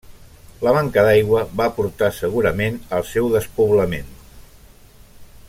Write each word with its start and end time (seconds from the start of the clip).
La 0.67 0.71
manca 0.77 1.03
d'aigua 1.07 1.41
va 1.61 1.67
portar 1.75 2.09
segurament 2.21 2.81
al 3.01 3.07
seu 3.11 3.29
despoblament. 3.35 4.11